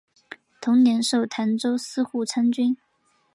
[0.59, 2.75] 同年授澶州司户参军。